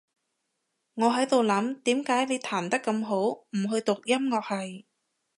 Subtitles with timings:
[0.95, 3.17] 我喺度諗，點解你彈得咁好，
[3.51, 4.87] 唔去讀音樂系？